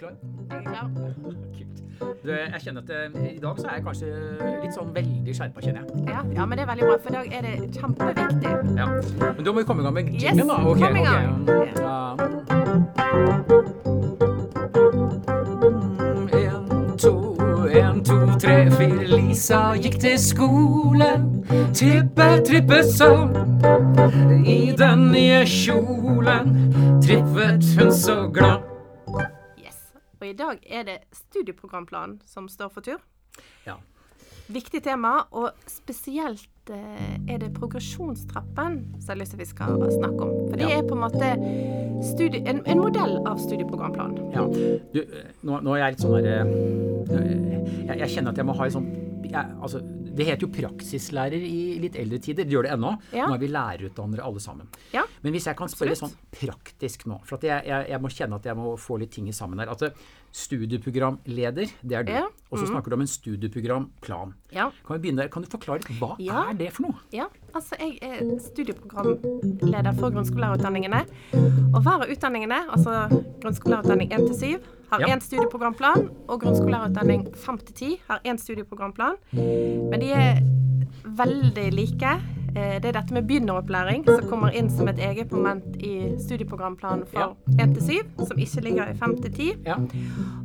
[0.00, 0.12] klar?
[0.50, 0.86] Jeg er klar.
[1.56, 1.76] Kult.
[2.24, 4.06] Du, jeg kjenner at eh, i dag så er jeg kanskje
[4.62, 5.88] litt sånn veldig skjerpa, kjenner jeg.
[6.08, 8.52] Ja, ja, men det er veldig bra, for i dag er det kjempeviktig.
[8.80, 8.86] Ja.
[9.20, 10.44] Men da må vi komme i gang med Yes, da.
[10.64, 11.06] Ok, kom i ok.
[11.10, 11.20] gang.
[11.84, 12.16] Ja.
[16.40, 17.12] En, to,
[17.82, 19.04] en, to, tre, fire.
[19.12, 21.28] Lisa gikk til skolen.
[21.76, 23.12] Trippe, trippe så.
[24.46, 26.56] I den nye kjolen
[27.04, 28.69] trippet hun så glad.
[30.30, 33.00] I dag er det studieprogramplanen som står for tur.
[33.66, 33.76] Ja.
[34.50, 39.76] Viktig tema, og spesielt eh, er det progresjonstrappen som jeg har lyst til vi skal
[39.94, 40.32] snakke om.
[40.50, 40.78] For det Ja.
[40.80, 41.28] er på en måte
[42.02, 44.32] studie, en, en modell av studieprogramplanen.
[44.34, 44.46] Ja.
[44.94, 46.40] Du, eh, nå, nå er jeg litt sånn derre
[47.10, 48.90] jeg, jeg kjenner at jeg må ha en sånn
[49.30, 49.78] jeg, altså,
[50.10, 52.42] Det heter jo praksislærer i litt eldre tider.
[52.48, 52.90] Det gjør det ennå.
[53.14, 53.28] Ja.
[53.30, 54.66] Nå er vi lærerutdannere alle sammen.
[54.92, 55.04] Ja.
[55.22, 56.16] Men hvis jeg kan spørre Absolutt.
[56.16, 59.12] sånn praktisk nå For at jeg, jeg, jeg må kjenne at jeg må få litt
[59.14, 59.70] ting i sammen her.
[59.70, 59.94] At eh,
[60.32, 62.12] studieprogramleder, det er du.
[62.12, 62.26] Ja.
[62.50, 64.34] Og så snakker du om en studieprogramplan.
[64.54, 64.70] Ja.
[64.86, 65.02] Kan?
[65.30, 66.50] Kan du forklare litt, hva Ja.
[66.50, 66.98] er det for noe?
[67.12, 71.04] Ja, altså jeg er studieprogramleder for grunnskolelærerutdanningene.
[71.74, 73.08] Og hver av utdanningene, altså
[73.42, 79.16] grunnskolelærerutdanning 1 til 7, har én studieprogramplan, og grunnskolelærerutdanning 5 til 10 har én studieprogramplan.
[79.32, 80.42] Men de er
[81.04, 82.20] veldig like.
[82.56, 87.04] Eh, Det er dette med begynneropplæring som kommer inn som et eget moment i studieprogramplanen
[87.06, 89.50] for 1-7, som ikke ligger i 5-10.
[89.66, 89.76] Ja.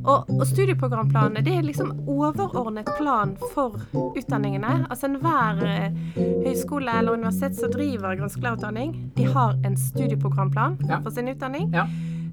[0.06, 4.86] Og, og studieprogramplanene det er liksom overordnet plan for utdanningene.
[4.90, 6.02] Altså enhver eh,
[6.46, 11.00] høyskole eller universitet som driver grunnskolelærerutdanning, de har en studieprogramplan Ja.
[11.02, 11.86] for sin utdanning ja.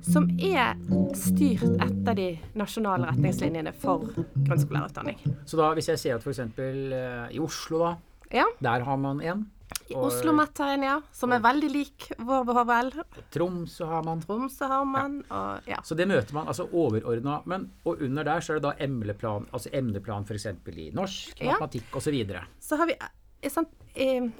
[0.03, 0.75] som er
[1.17, 2.29] styrt etter de
[2.59, 4.05] nasjonale retningslinjene for
[4.47, 5.19] grunnskolelærerutdanning.
[5.47, 6.41] Så da, hvis jeg sier at f.eks.
[6.59, 7.95] Uh, i Oslo, da.
[8.33, 8.45] Ja.
[8.65, 9.47] Der har man en.
[9.91, 12.91] I Oslo Met har en, ja, som er veldig lik vår BHVL.
[13.35, 14.23] Tromsø har man.
[14.25, 15.81] Tromsø har man, og ja.
[15.85, 17.41] Så det møter man altså overordna.
[17.51, 20.47] Men og under der så er det da emneplan, altså emneplan f.eks.
[20.77, 21.53] i norsk, Ja.
[21.53, 22.19] matematikk osv.
[22.61, 24.31] Så så har vi eh, sant, eh,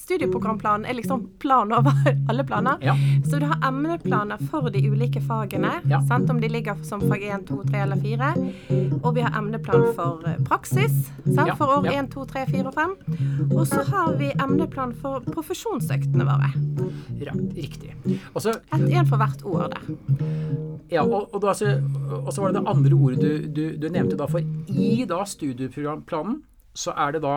[0.00, 1.92] Studieprogramplanen er liksom plan over
[2.28, 2.78] alle planer.
[2.82, 2.94] Ja.
[3.30, 6.00] Så du har emneplaner for de ulike fagene, Ja.
[6.08, 6.30] sant?
[6.30, 8.30] om de ligger som fag 1, 2, 3 eller 4.
[9.02, 10.96] Og vi har emneplan for eh, praksis,
[11.34, 11.52] sant?
[11.60, 11.98] For år ja.
[12.00, 12.96] 1, 2, 3, 4 og 5.
[13.58, 16.50] Og så har vi emneplan for profesjonsøktene våre.
[17.54, 17.92] Riktig.
[18.34, 19.84] Og så Ett en for hvert år der.
[20.90, 21.76] ja, og, og, da, så
[22.40, 24.26] var det det andre ordet du, du, du nevnte da.
[24.30, 24.40] For
[24.72, 26.40] i da studieprogramplanen
[26.74, 27.34] så er det da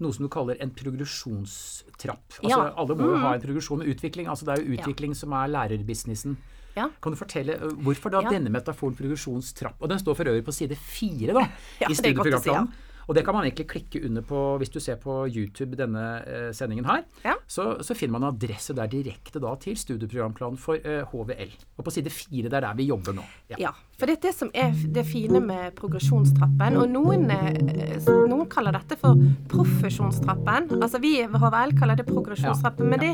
[0.00, 2.38] noe som du kaller en progresjonstrapp.
[2.42, 2.72] Altså, Ja.
[2.76, 4.26] Alle må jo ha en progresjon og utvikling.
[4.28, 4.82] altså Det er jo Ja.
[4.82, 6.36] utvikling som er lærerbusinessen.
[6.76, 6.88] Ja.
[7.02, 8.30] Kan du fortelle hvorfor da Ja.
[8.30, 9.74] denne metaforen progresjonstrapp?
[9.80, 11.40] Og den står for øvrig på side fire da,
[11.80, 11.94] Ja, i ja.
[11.94, 12.72] studieprogramplanen.
[13.08, 16.52] Og det kan man egentlig klikke under på hvis du ser på YouTube denne eh,
[16.52, 17.04] sendingen her.
[17.24, 17.34] Ja.
[17.48, 21.50] Så, så finner man adresse der direkte da til studieprogramplanen for eh, HVL.
[21.78, 23.24] Og på side fire, det er der vi jobber nå.
[23.48, 23.56] Ja.
[23.58, 26.76] Ja, for det er det som er det fine med progresjonstrappen.
[26.78, 29.18] Og noen, eh, noen kaller dette for
[29.50, 30.68] profesjonstrappen.
[30.78, 32.86] Altså vi ved HVL kaller det progresjonstrappen.
[32.92, 33.10] Men det,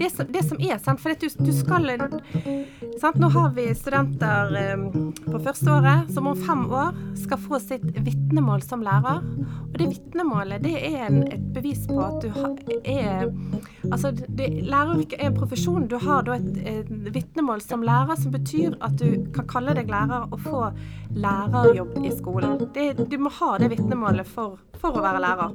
[0.00, 1.86] det, som, det som er, sant, for du, du skal
[2.98, 4.82] sant, Nå har vi studenter eh,
[5.22, 9.22] på første året som om fem år skal få sitt vitnemål som lærer.
[9.68, 13.30] Og det vitnemålet det er en, et bevis på at du er
[13.92, 15.84] Altså, læreryrket er en profesjon.
[15.92, 19.92] Du har da et, et vitnemål som lærer som betyr at du kan kalle deg
[19.92, 20.60] lærer og få
[21.14, 22.58] lærerjobb i skolen.
[22.74, 25.54] Det, du må ha det vitnemålet for, for å være lærer.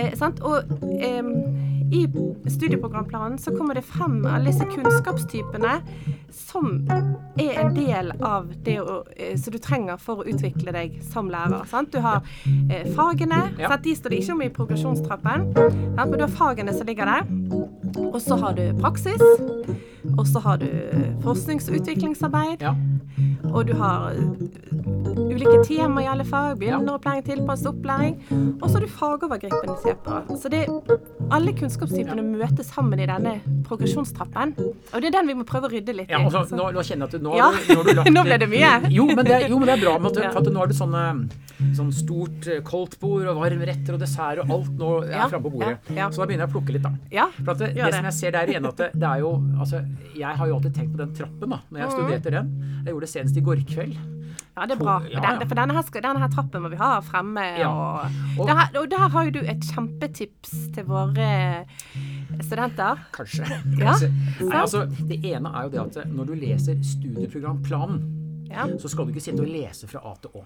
[0.00, 0.40] Eh, sant?
[0.46, 0.66] Og
[1.00, 1.32] eh,
[1.96, 2.00] i
[2.50, 5.76] studieprogramplanen så kommer det frem alle disse kunnskapstypene
[6.34, 6.80] som
[7.38, 11.30] er en del av det å, eh, som du trenger for å utvikle deg som
[11.30, 11.62] lærer.
[11.70, 11.92] Sant?
[11.94, 12.22] Du har
[12.70, 13.70] eh, fagene, Ja.
[13.70, 13.84] sant?
[13.86, 15.96] de står det ikke om i progresjonstrappen, sant?
[15.96, 17.30] men du har fagene som ligger der.
[18.06, 19.22] Og så har du praksis,
[20.18, 20.66] og så har du
[21.24, 22.74] forsknings- og utviklingsarbeid, Ja.
[23.52, 28.16] og du har uh, ulike temaer i alle fag, begynneropplæring, tilpasset opplæring,
[28.62, 30.36] og så har du fagovergripende.
[30.40, 30.64] Så det,
[31.32, 33.36] alle kunnskapstypene møtes sammen i denne
[33.68, 34.54] progresjonstrappen,
[34.92, 36.28] og det er den vi må prøve å rydde litt Ja, i.
[36.30, 38.38] altså, nå, nå kjenner jeg at du, nå, Ja, du- nå du lagt nå ble
[38.38, 38.72] det mye.
[38.96, 39.96] Jo, men det, jo, men det er bra.
[40.22, 40.30] Ja.
[40.32, 41.04] for nå har du sånne,
[41.76, 45.52] sånn stort eh, koldtbord og varmretter og dessert og alt nå er Ja, framme på
[45.56, 45.78] bordet.
[45.90, 46.08] ja, ja.
[46.10, 46.92] Så da begynner jeg å plukke litt, da.
[47.12, 47.94] Ja, For det det.
[47.94, 49.82] som jeg ser der igjen, at det, det er jo altså,
[50.16, 51.96] Jeg har jo alltid tenkt på den trappen da når jeg Mhm.
[51.96, 52.52] studerte den.
[52.84, 53.96] Jeg gjorde det senest i går kveld.
[54.56, 55.02] Ja, det er bra.
[55.12, 57.58] Ja, Den, for denne her, denne her trappen må vi ha fremme.
[57.58, 57.68] Ja.
[57.68, 58.10] Og,
[58.40, 61.66] Og- der, og der har jo du et kjempetips til våre
[62.40, 62.98] studenter.
[63.12, 63.44] Kanskje.
[63.78, 64.10] Ja, Kanskje.
[64.40, 68.66] Nei, altså, det ene er jo det at når du leser studieprogramplanen, Ja.
[68.78, 70.44] så skal du ikke sitte og lese fra A til Å.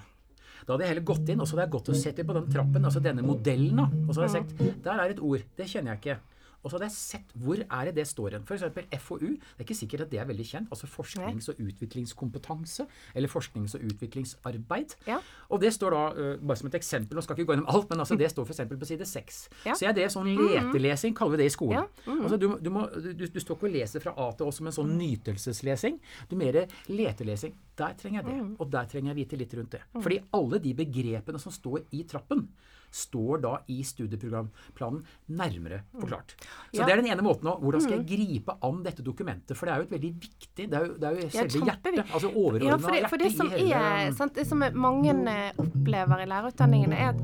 [0.66, 2.50] Da hadde jeg heller gått inn og så hadde jeg gått og sett på den
[2.52, 3.76] trappen, altså denne modellen.
[3.76, 6.18] da, Og så hadde jeg sagt der er et ord, det kjenner jeg ikke.
[6.62, 8.44] Og så hadde jeg sett hvor er det det står hen.
[8.44, 8.64] F.eks.
[9.04, 9.18] FoU.
[9.18, 10.68] Det er ikke sikkert at det er veldig kjent.
[10.70, 12.86] Altså forsknings- og utviklingskompetanse.
[13.14, 14.96] Eller forsknings- og utviklingsarbeid.
[15.06, 15.18] Ja.
[15.48, 17.74] Og det står da, øh, bare som et eksempel, nå skal jeg ikke gå gjennom
[17.74, 18.60] alt, men altså det står f.eks.
[18.68, 19.40] på side 6.
[19.66, 19.74] Ja.
[19.74, 21.80] Så er det sånn letelesing, kaller vi det i skolen.
[21.80, 24.52] Ja, Altså du, du, må, du, du står ikke og leser fra A til Å
[24.54, 26.00] som en sånn nytelseslesing.
[26.28, 27.54] Du mer letelesing.
[27.80, 29.82] Der trenger jeg det, og der trenger jeg vite litt rundt det.
[29.96, 32.48] Fordi alle de begrepene som står i trappen,
[32.90, 36.34] står da i studieprogramplanen nærmere forklart.
[36.72, 36.86] Så Ja.
[36.86, 39.56] det er den ene måten å Hvordan skal jeg gripe an dette dokumentet?
[39.56, 42.00] For det er jo et veldig viktig Det er jo, det er jo selve hjertet.
[42.12, 46.22] Altså overordna Ja, for det, for det som er sant, Det som mange eh, opplever
[46.22, 47.20] i lærerutdanningene, er at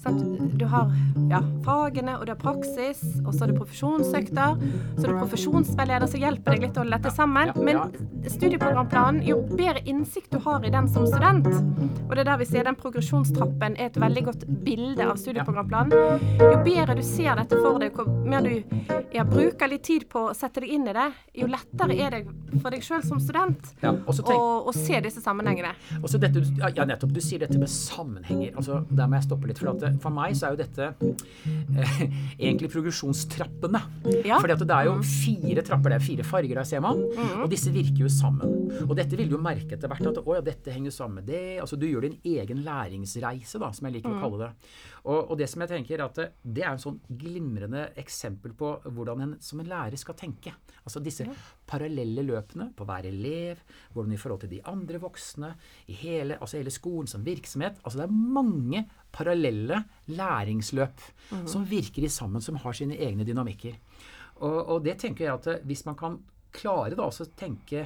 [0.00, 0.22] sant,
[0.58, 0.90] du har
[1.30, 4.56] ja, fagene, og du har praksis, og så er det profesjonsøkter.
[4.96, 7.52] Så er det profesjonsveileder som hjelper deg litt å holde dette sammen.
[7.60, 7.92] Men
[8.30, 12.48] studieprogramplanen, jo bedre innsikt du har i den som student, og det er der vi
[12.48, 17.58] sier den progresjonstrappen er et veldig godt bilde av studieprogramplanen, jo bedre du ser dette
[17.60, 18.52] for deg, jo mer du
[19.14, 21.06] ja, bruker litt tid på å sette deg inn i det,
[21.40, 22.22] jo lettere er det
[22.60, 25.72] for deg sjøl som student Ja, tenk- å, å se disse sammenhengene.
[26.20, 26.42] Dette,
[26.76, 27.12] ja, nettopp.
[27.14, 28.52] Du sier dette med sammenhenger.
[28.58, 29.60] Altså, der må jeg stoppe litt.
[29.60, 32.02] For, at det, for meg så er jo dette eh,
[32.48, 33.82] egentlig progresjonstrappene.
[34.26, 34.40] Ja.
[34.40, 35.94] For det er jo fire trapper.
[35.94, 37.02] Det er fire farger der, ser man.
[37.40, 38.70] Og disse virker jo sammen.
[38.86, 40.10] Og dette vil du merke etter hvert.
[40.12, 41.44] At å ja, dette henger sammen med det.
[41.62, 44.50] Altså du gjør din egen læringsreise, da, som jeg liker å kalle det.
[45.04, 48.72] Og, og det som jeg tenker at det, det er en sånn glimrende eksempel på
[48.84, 50.52] hvordan en som en lærer skal tenke.
[50.84, 51.26] Altså disse
[51.68, 53.62] parallelle løpene på hver elev,
[53.94, 55.52] hvordan i forhold til de andre voksne,
[55.92, 57.80] i hele, altså hele skolen som virksomhet.
[57.84, 61.06] Altså det er mange parallelle læringsløp
[61.48, 63.78] som virker i sammen, som har sine egne dynamikker.
[64.40, 66.20] Og, og det tenker jeg at eh, hvis man kan
[66.54, 67.84] klare da også tenke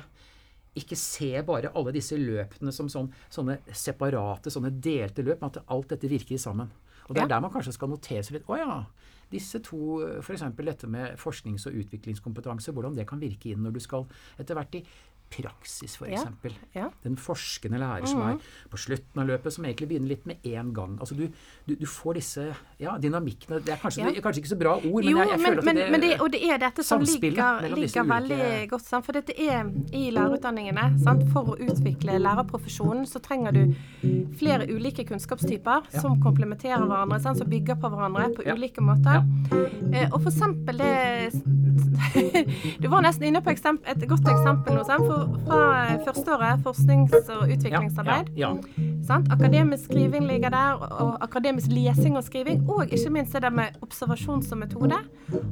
[0.76, 5.64] ikke se bare alle disse løpene som sånn, sånne separate, sånne delte løp, men at
[5.68, 6.70] alt dette virker sammen.
[7.08, 7.34] Og det er Ja.
[7.36, 8.86] der man kanskje skal notere seg litt Å ja,
[9.30, 10.40] disse to, f.eks.
[10.56, 14.06] dette med forsknings- og utviklingskompetanse, hvordan det kan virke inn når du skal
[14.38, 14.84] etter hvert i
[15.34, 16.24] praksis, f.eks.
[16.44, 16.88] Ja, ja.
[17.04, 18.38] Den forskende lærer som er
[18.70, 20.96] på slutten av løpet, som egentlig begynner litt med én gang.
[21.00, 21.26] Altså du,
[21.66, 22.46] du, du får disse
[22.80, 25.30] ja, dynamikkene Det er kanskje, det er kanskje ikke så bra ord, men Jo, jeg,
[25.32, 28.68] jeg men, at det men det, og det er dette som ligger, ligger ulike- veldig
[28.70, 29.06] godt sammen.
[29.06, 30.86] For dette er i lærerutdanningene.
[31.04, 31.24] Sant?
[31.34, 33.62] For å utvikle lærerprofesjonen så trenger du
[34.38, 37.40] flere ulike kunnskapstyper som komplementerer hverandre, sant?
[37.40, 39.24] som bygger på hverandre på ulike måter.
[39.94, 40.94] Eh, og for eksempel det
[42.82, 45.06] Du var nesten inne på et godt eksempel nå, sant?
[45.08, 48.30] For, fra eh, førsteåret, forsknings- og utviklingsarbeid.
[48.36, 49.28] Ja, ja, Sant?
[49.32, 52.62] Akademisk skriving ligger der, og- akademisk lesing og skriving.
[52.70, 54.96] Og ikke minst det der med observasjon som metode.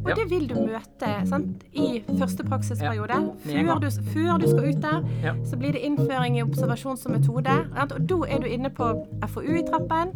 [0.04, 1.64] Og det vil du møte sant?
[1.72, 3.18] i første praksisperiode.
[3.44, 5.02] Før, du, før du skal ut der,
[5.44, 7.50] så blir det innføring i observasjon som metode.
[7.82, 8.88] Og da er du inne på
[9.28, 10.14] FoU i trappen.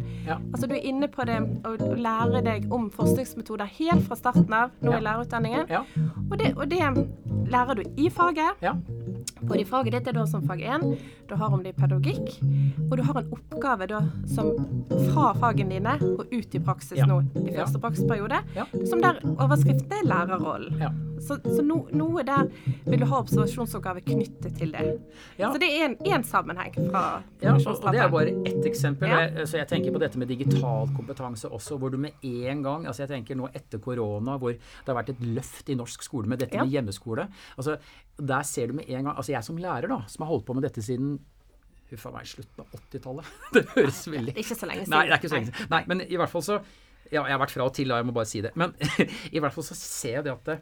[0.53, 4.69] Altså du er inne på det å, lære deg om forskningsmetoder helt fra starten av
[4.81, 5.65] nå i lærerutdanningen.
[5.69, 5.81] ja,
[6.31, 7.07] Og, det, og det
[7.51, 8.57] lærer du i faget.
[8.61, 8.73] ja.
[9.41, 10.97] Både de faget ditt er da som fag 1,
[11.29, 12.37] du har om det i pedagogikk,
[12.91, 14.01] og du har en oppgave da
[14.33, 14.51] som
[15.11, 17.05] fra fagene dine og ut i praksis Ja.
[17.05, 17.63] nå i Ja.
[17.65, 18.65] første praksisperiode, Ja.
[18.85, 20.81] som der overskriften er lærerrollen.
[21.23, 22.49] Så, så no, noe der
[22.85, 24.83] vil du ha observasjonsoppgave knyttet til det.
[25.39, 25.51] Ja.
[25.53, 27.03] Så det er en, en sammenheng fra
[27.41, 29.09] Ja, og, og det er bare ett eksempel.
[29.09, 29.19] Ja.
[29.27, 32.85] Jeg- Så jeg tenker på dette med digital kompetanse også, hvor du med en gang
[32.87, 36.27] altså Jeg tenker nå etter korona, hvor det har vært et løft i norsk skole
[36.27, 36.63] med dette Ja.
[36.63, 37.27] med hjemmeskole.
[37.57, 37.77] altså
[38.17, 40.53] Der ser du med en gang Altså jeg som lærer, da, som har holdt på
[40.53, 41.19] med dette siden
[41.89, 43.25] Huff a meg, slutten av 80-tallet.
[43.53, 44.91] Det høres veldig ikke så lenge siden.
[44.91, 45.69] Nei, det er ikke så lenge siden.
[45.71, 46.57] Nei, men i hvert fall så
[47.11, 48.51] Ja, jeg har vært fra og til, jeg må bare si det.
[48.59, 48.73] Men
[49.31, 50.57] i hvert fall så ser jeg det at det,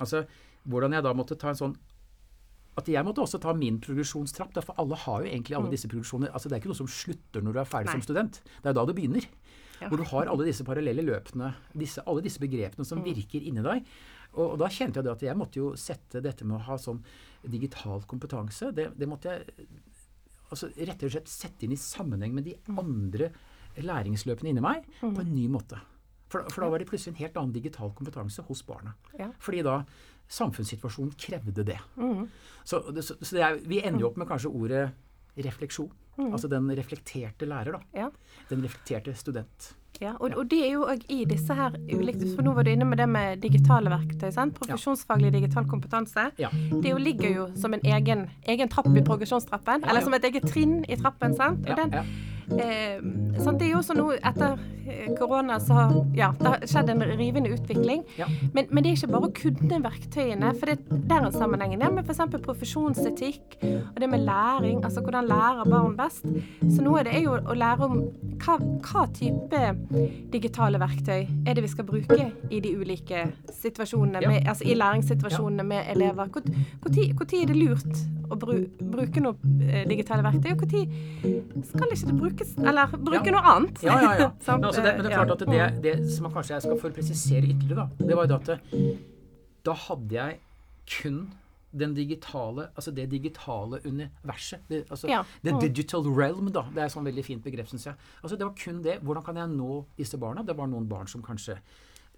[0.00, 0.26] Altså,
[0.68, 1.76] hvordan jeg da måtte ta en sånn
[2.76, 4.52] at jeg måtte også ta min progresjonstrapp.
[4.52, 6.28] da, For alle har jo egentlig alle disse progresjoner.
[6.30, 7.92] altså Det er ikke noe som slutter når du er ferdig Mm.
[7.92, 7.92] Nei.
[7.92, 8.40] som student.
[8.62, 9.24] Det er da det begynner.
[9.80, 9.88] Ja.
[9.88, 12.86] Hvor du har alle disse parallelle løpene, disse, alle disse begrepene Mm.
[12.86, 13.84] som virker inni deg.
[14.34, 16.76] Og, og da kjente jeg det at jeg måtte jo sette dette med å ha
[16.76, 17.02] sånn
[17.48, 19.46] digital kompetanse Det, det måtte jeg
[20.50, 22.78] altså rett og slett sette inn i sammenheng med de Mm.
[22.78, 23.30] andre
[23.78, 25.80] læringsløpene inni meg på en ny måte.
[26.28, 28.96] For, for da var det plutselig en helt annen digital kompetanse hos barna.
[29.18, 29.30] Ja.
[29.40, 29.80] Fordi da
[30.28, 31.78] samfunnssituasjonen krevde det.
[31.96, 32.26] Mm.
[32.64, 34.88] Så, så så det er, vi ender jo opp med kanskje ordet
[35.36, 35.92] refleksjon.
[36.16, 36.32] Mm.
[36.32, 37.80] Altså den reflekterte lærer, da.
[37.94, 38.08] Ja.
[38.50, 39.74] Den reflekterte student.
[40.00, 42.70] Ja, og, og det er jo òg i disse her ulikt For nå var du
[42.74, 44.28] inne med det med digitale verktøy.
[44.34, 44.52] sant?
[44.58, 46.26] Profesjonsfaglig digital kompetanse.
[46.40, 46.50] Ja.
[46.52, 49.86] Det jo ligger jo som en egen, egen trapp i progresjonstrappen.
[49.88, 51.36] Eller som et eget trinn i trappen.
[51.36, 51.64] sant?
[51.64, 51.94] Og Ja, den,
[52.60, 53.58] eh, sant?
[53.60, 54.58] Det er jo også noe etter
[55.18, 58.02] korona så har ja, det har skjedd en rivende utvikling.
[58.18, 58.28] Ja.
[58.54, 60.78] Men, men det er ikke bare å kunne verktøyene, for det,
[61.10, 62.22] der er en sammenheng der med f.eks.
[62.46, 64.82] profesjonsetikk og det med læring.
[64.84, 66.26] Altså hvordan lærer barn best.
[66.72, 67.96] Så noe av det er jo å lære om
[68.42, 69.62] hva, hva type
[70.32, 72.18] digitale verktøy er det vi skal bruke
[72.50, 74.28] i de ulike situasjonene, Ja.
[74.30, 76.28] med, altså i læringssituasjonene med elever.
[76.32, 77.98] Når er det lurt
[78.30, 83.32] å bru, bruke noe eh, digitale verktøy, og når skal ikke det brukes Eller bruke
[83.34, 83.82] noe annet?
[83.86, 84.30] Ja, ja, ja.
[84.46, 84.66] Sant?
[84.76, 85.48] Altså det, men det er klart at
[85.82, 88.46] det, det som man kanskje jeg skal få presisere ytterligere, da, det var jo at
[88.46, 88.98] det,
[89.66, 90.38] da hadde jeg
[91.00, 91.30] kun
[91.76, 94.60] den digitale, altså det digitale universet.
[94.68, 95.22] Det, altså, Ja.
[95.44, 95.60] The Mm.
[95.60, 96.62] digital realm, da.
[96.74, 97.94] Det er et sånn veldig fint begrep, syns jeg.
[98.22, 99.00] Altså, det var kun det.
[99.02, 100.42] Hvordan kan jeg nå disse barna?
[100.46, 101.58] Det var noen barn som kanskje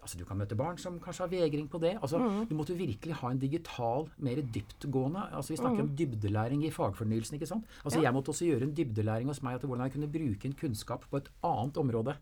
[0.00, 1.99] Altså, Du kan møte barn som kanskje har vegring på det.
[2.00, 2.49] altså Mm.
[2.49, 7.35] Du måtte virkelig ha en digital, mer dyptgående altså Vi snakker om dybdelæring i fagfornyelsen.
[7.35, 7.65] ikke sant?
[7.85, 8.03] Altså Mm.
[8.03, 8.09] Ja.
[8.09, 11.05] Jeg måtte også gjøre en dybdelæring hos meg til hvordan jeg kunne bruke en kunnskap
[11.11, 12.15] på et annet område.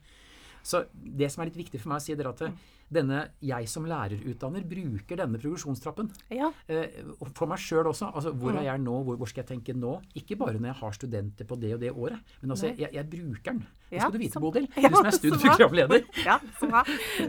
[0.66, 2.58] Så det som er litt viktig for meg å si, det er at Mm.
[2.93, 6.11] Denne, jeg som lærerutdanner bruker denne progresjonstrappen.
[6.31, 6.52] Ja.
[6.69, 6.87] Eh,
[7.35, 8.12] for meg sjøl også.
[8.14, 8.59] altså Hvor Mm.
[8.59, 9.02] er jeg nå?
[9.05, 10.00] Hvor, hvor skal jeg tenke nå?
[10.14, 13.11] Ikke bare når jeg har studenter på det og det året, men altså, jeg, jeg
[13.11, 13.66] bruker den.
[13.90, 14.66] Det skal du vite, Bodil.
[14.76, 16.02] Du som er studieprogramleder.
[16.26, 16.85] Ja, så bra.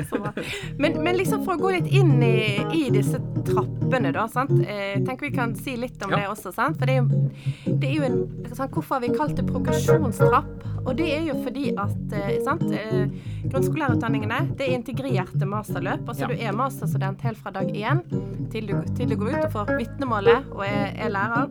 [0.09, 0.31] Så bra.
[0.79, 4.27] Men, men liksom for å gå litt inn i, i disse trappene, da.
[4.27, 4.51] Sant?
[4.61, 6.17] Eh, tenker vi kan si litt om Ja.
[6.17, 6.53] det også.
[6.53, 6.77] Sant?
[6.77, 7.31] For det er jo,
[7.77, 8.71] det er jo en sant?
[8.71, 10.65] Hvorfor har vi kalt det progresjonstrapp?
[10.87, 12.63] Og det er jo fordi at eh, sant?
[12.71, 13.07] Eh,
[13.51, 16.07] grunnskolelærerutdanningene det er integrerte masterløp.
[16.07, 16.27] Altså Ja.
[16.27, 18.03] du er masterstudent helt fra dag én
[18.51, 21.49] til du, til du går ut og får vitnemålet og er, er lærer.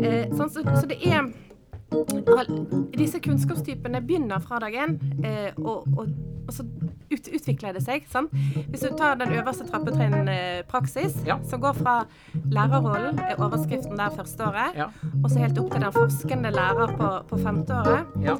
[0.00, 1.28] Eh, sånn, så, så det er
[2.96, 4.92] disse kunnskapstypene begynner fra dag én,
[5.26, 6.06] eh, og, og,
[6.46, 6.62] og så
[7.10, 8.04] ut, utvikler det seg.
[8.12, 8.30] Sant?
[8.70, 11.38] Hvis du tar den øverste trappetrinnen eh, praksis, Ja.
[11.50, 11.96] som går fra
[12.50, 14.86] lærerrollen, er overskriften der første året, Ja.
[15.24, 18.36] og så helt opp til den forskende lærer på, på femte året, Ja.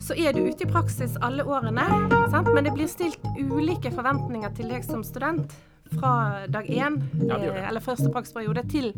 [0.00, 1.84] Så er du ute i praksis alle årene.
[2.32, 2.48] Sant?
[2.54, 5.52] Men det blir stilt ulike forventninger til deg som student
[5.98, 7.56] fra dag én, Ja, det det.
[7.62, 8.90] eh, eller første praksisperiode, til,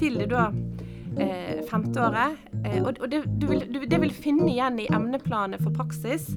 [0.00, 0.48] til det da
[1.18, 2.38] eh, femte året.
[2.64, 6.28] Eh, og og det, du vil, du, det vil finne igjen i emneplanet for praksis.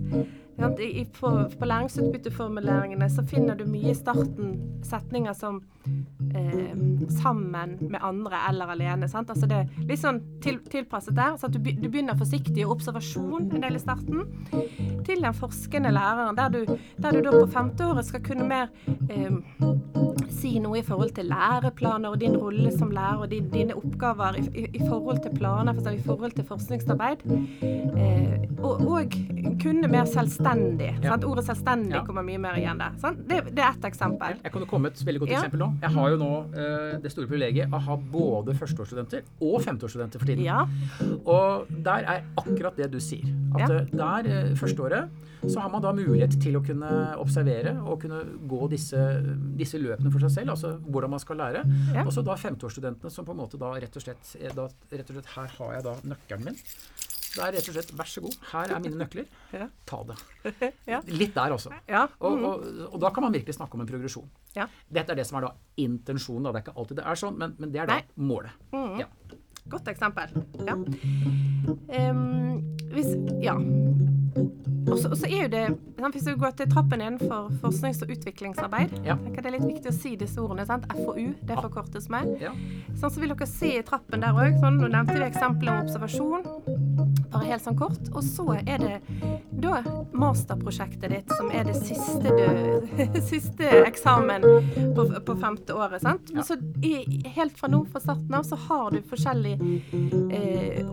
[0.79, 5.61] I- på, på læringsutbytteformuleringene så finner du mye i starten setninger som
[6.35, 6.75] eh,
[7.09, 9.07] 'sammen med andre eller alene'.
[9.07, 9.29] Sant?
[9.29, 11.35] Altså det er litt sånn til, tilpasset der.
[11.37, 14.23] Så at du, du begynner forsiktig og observasjon en del i starten.
[15.05, 18.67] Til den forskende læreren, der du, der du da på femteåret skal kunne mer
[19.09, 19.35] eh,
[20.29, 24.35] si noe i forhold til læreplaner og din rolle som lærer og din, dine oppgaver
[24.39, 27.17] i, i, i forhold til planer, for eksempel i forhold til forskningsarbeid.
[27.97, 29.11] Eh, og, og
[29.61, 30.44] kunne mer selvstendig.
[30.45, 31.09] Ja.
[31.09, 31.23] Sant?
[31.25, 32.03] Ordet selvstendig Ja.
[32.05, 32.91] kommer mye mer igjen der.
[33.01, 33.27] Sant?
[33.27, 34.37] Det, det er ett eksempel.
[34.43, 35.39] Jeg kan jo komme et veldig godt Ja.
[35.41, 35.69] eksempel nå.
[35.81, 40.25] Jeg har jo nå uh, det store privilegiet å ha både førsteårsstudenter og femteårsstudenter for
[40.25, 40.43] tiden.
[40.45, 40.65] Ja.
[41.25, 43.25] Og der er akkurat det du sier.
[43.55, 43.75] At Ja.
[43.75, 45.09] eh, der, uh, førsteåret,
[45.47, 46.89] så har man da mulighet til å kunne
[47.21, 48.97] observere og kunne gå disse,
[49.57, 51.61] disse løpene for seg selv, altså hvordan man skal lære.
[51.93, 52.01] Ja.
[52.03, 55.15] Og så da femteårsstudentene som på en måte da rett og slett, da, rett og
[55.15, 56.55] slett Her har jeg da nøkkelen min.
[57.35, 59.27] Det er rett og slett vær så god, her er mine nøkler.
[59.55, 59.67] Ja.
[59.87, 60.17] Ta det.
[60.93, 61.01] Ja.
[61.07, 61.71] Litt der også.
[61.89, 62.05] Ja.
[62.19, 62.45] Og, mhm.
[62.45, 64.29] og, og da kan man virkelig snakke om en progresjon.
[64.55, 64.67] Ja.
[64.87, 66.47] Dette er det som er da intensjonen.
[66.47, 66.55] Da.
[66.55, 68.29] Det er ikke alltid det er sånn, men, men det er da Nei.
[68.31, 68.55] målet.
[68.71, 69.01] Mm.
[69.03, 69.09] Ja.
[69.65, 70.29] Godt eksempel.
[70.61, 70.75] Ja.
[70.75, 72.61] Um,
[72.93, 73.55] hvis, ja.
[74.85, 75.63] Og så er jo det
[76.13, 79.15] Hvis du går til trappen innenfor forsknings- og utviklingsarbeid Ja.
[79.15, 80.65] tenker Det er litt viktig å si disse ordene.
[80.65, 80.85] Sant?
[80.93, 82.37] FoU, det forkortes med.
[82.41, 82.51] Ja.
[82.93, 84.59] Sånn så vil dere se i trappen der òg.
[84.61, 86.74] Sånn, nå nevnte vi eksempelet om observasjon.
[87.35, 88.11] Bare helt sånn kort.
[88.13, 88.99] Og så er det
[89.65, 89.81] da
[90.15, 94.45] masterprosjektet ditt som er det siste, du, siste eksamen
[94.95, 96.01] på, på femte året.
[96.05, 96.31] Sant?
[96.35, 96.45] Ja.
[96.47, 96.95] så i,
[97.35, 99.55] helt fra nå, fra starten av, så har du forskjellig
[100.31, 100.85] eh,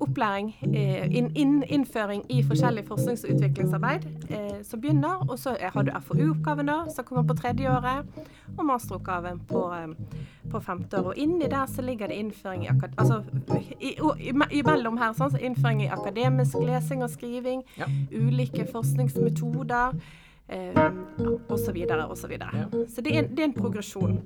[0.00, 5.26] opplæring, eh, inn, inn, innføring i forskjellig forsknings- og utviklingsarbeid eh, som begynner.
[5.30, 8.06] Og så har du FoU-oppgaven da, som kommer på tredje året,
[8.58, 11.12] og masteroppgaven på, eh, på femte år.
[11.12, 12.70] Og inni der så ligger det innføring i.
[12.98, 13.22] Altså
[13.80, 17.86] i, i, imellom her sånn, så innføring i akademisk lesing og skriving, Ja.
[18.12, 19.94] ulike forskningsmetoder.
[20.48, 20.90] Eh,
[21.48, 22.26] og så videre og så.
[22.30, 22.66] Ja.
[22.88, 24.20] Så det er, det er en progresjon.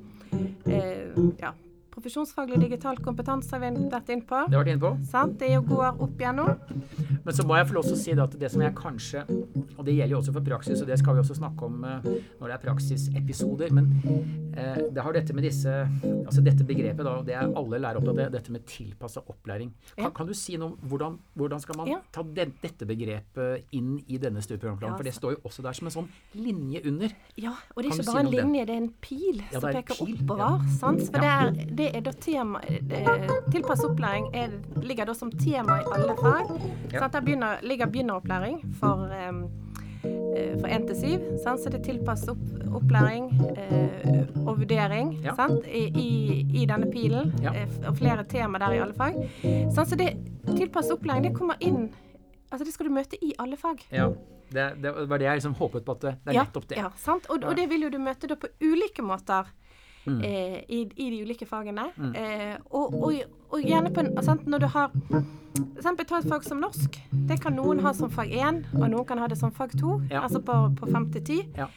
[0.66, 1.50] Eh, ja.
[1.94, 4.40] Profesjonsfaglig digital kompetanse har vi vært inne på.
[4.50, 4.90] Det har vært inne på.
[5.06, 5.36] Sant?
[5.38, 6.50] Det går opp igjennom.
[7.24, 9.22] Men så må jeg få lov til å si at det som jeg kanskje
[9.78, 12.08] Og det gjelder jo også for praksis, og det skal vi også snakke om eh,
[12.40, 13.72] når det er praksisepisoder.
[13.74, 13.88] Men
[14.56, 15.72] eh, det har dette med disse
[16.24, 19.70] Altså dette begrepet, da, det er alle lærer opptatt av, det, dette med tilpassa opplæring.
[19.96, 21.98] Kan, kan du si noe om hvordan, hvordan skal man Ja.
[22.12, 24.94] ta det, dette begrepet inn i denne studieprogramplanen?
[24.94, 27.12] Ja, For det står jo også der som en sånn linje under.
[27.40, 29.68] Ja, og det er ikke bare si en linje, det er en pil Ja, som
[29.68, 30.68] er peker pil, oppover.
[30.80, 31.04] Sant?
[31.10, 35.30] For det, er, det det er da tema eh, Tilpasset opplæring er, ligger da som
[35.32, 36.50] tema i alle fag.
[36.92, 37.08] Ja.
[37.08, 39.44] Der begynner, ligger begynneropplæring for eh,
[40.60, 41.26] for 1 til 7.
[41.44, 41.60] Sant?
[41.62, 42.42] Så det er tilpasset opp,
[42.80, 45.32] opplæring eh, og vurdering Ja.
[45.38, 45.64] sant?
[45.66, 46.08] I, i,
[46.62, 47.32] i denne pilen.
[47.42, 47.52] Ja.
[47.62, 49.16] eh, og flere tema der i alle fag.
[49.72, 49.88] Sant?
[49.88, 50.10] Så det
[50.56, 51.90] tilpasset opplæring det kommer inn
[52.52, 53.80] Altså det skal du møte i alle fag.
[53.90, 54.04] Ja.
[54.54, 56.76] Det, det var det jeg liksom håpet på, at det, det er nettopp det.
[56.78, 57.24] Ja, sant?
[57.32, 59.48] Og, og det vil jo du møte da på ulike måter.
[60.04, 60.20] Mm.
[60.20, 61.88] Eh, i, I de ulike fagene.
[62.16, 64.46] Eh, og, og, og gjerne på en sant?
[64.46, 64.92] Når du har
[65.54, 66.98] eksempel ta et fag som norsk.
[67.28, 69.96] Det kan noen ha som fag 1, og noen kan ha det som fag 2.
[70.10, 70.24] Ja.
[70.24, 71.40] Altså på, på 5 til 10.
[71.58, 71.68] Ja.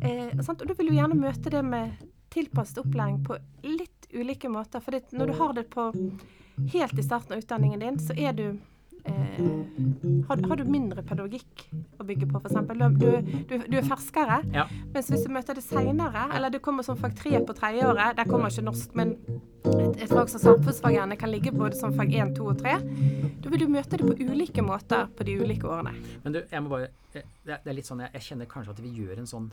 [0.00, 0.32] Eh.
[0.38, 1.96] Og du vil jo gjerne møte det med
[2.32, 3.36] tilpasset opplæring på
[3.66, 4.80] litt ulike måter.
[4.84, 5.88] For når du har det på
[6.72, 8.46] helt i starten av utdanningen din, så er du
[9.04, 9.38] eh,
[10.28, 11.64] har, har du mindre pedagogikk
[12.00, 12.58] å bygge på, f.eks.
[12.98, 13.08] Du,
[13.48, 14.42] du, du er ferskere.
[14.54, 14.66] Ja.
[14.94, 18.28] Mens hvis du møter det seinere, eller det kommer som fag 3 på tredjeåret, der
[18.30, 19.16] kommer ikke norsk, men
[19.62, 22.76] et, et fag som samfunnsfag gjerne kan ligge både som fag 1, 2 og 3,
[23.42, 25.94] da vil du møte det på ulike måter på de ulike årene.
[26.24, 28.82] Men du, jeg må bare eh, Det er, litt sånn jeg, jeg kjenner kanskje at
[28.82, 29.48] vi gjør en sånn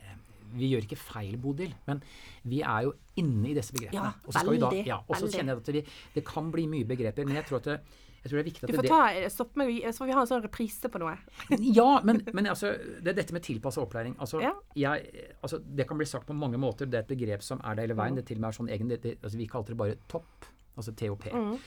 [0.00, 0.14] eh,
[0.54, 2.00] vi gjør ikke feil, Bodil, men
[2.44, 4.00] vi er jo inne i disse begrepene.
[4.00, 5.84] Ja, og så da, veldig, ja, og så kjenner jeg at vi,
[6.16, 7.78] det kan bli mye begreper, men jeg tror at det,
[8.24, 10.28] jeg tror det er viktig at Du får ta, stopp meg, så vi ha en
[10.30, 11.12] sånn reprise på noe.
[11.76, 12.70] Ja, men, men altså,
[13.04, 14.14] det er dette med tilpassa opplæring.
[14.18, 14.54] Altså, Ja.
[14.74, 15.10] jeg,
[15.44, 16.88] altså, det kan bli sagt på mange måter.
[16.88, 18.00] Det er et begrep som er der hele Mm.
[18.00, 18.16] veien.
[18.16, 20.48] Det til og med er sånn egen, det, det, altså, vi kalte det bare topp.
[20.76, 21.28] Altså TOP.
[21.30, 21.58] Mm.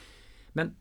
[0.57, 0.73] Men